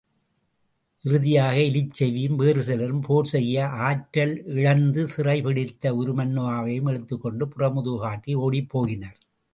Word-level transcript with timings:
இறுதியாக 1.05 1.57
எலிச்செவியும் 1.57 2.35
வேறு 2.35 2.61
சிலரும் 2.63 3.01
போர் 3.01 3.25
செய்ய 3.25 3.65
ஆற்றலிழந்து, 3.87 5.03
சிறைப்பிடித்த 5.15 5.93
உருமண்ணுவாவையும் 5.99 6.89
இழுத்துக்கொண்டு 6.89 7.47
புறமுதுகுகாட்டி 7.47 8.35
ஒடிப்போயினர். 8.47 9.19